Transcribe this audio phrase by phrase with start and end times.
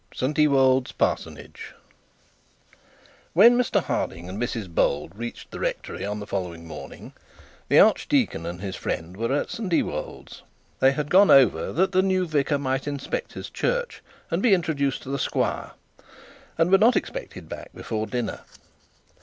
[0.09, 1.73] CHAPTER XXI ST EWOLD'S PARSONAGE
[3.33, 7.13] When Mr Harding and Mrs Bold reached the rectory on the following morning,
[7.69, 10.41] the archdeacon and his friend were at St Ewold's.
[10.79, 14.01] They had gone over that the new vicar might inspect his church,
[14.31, 15.73] and be introduced to the squire,
[16.57, 18.39] and were not expected back before dinner.